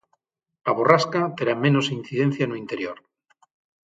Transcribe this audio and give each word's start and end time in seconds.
A 0.69 0.71
borrasca 0.77 1.21
terá 1.37 1.55
menos 1.65 1.91
incidencia 1.97 2.45
no 2.47 2.59
interior. 2.63 2.97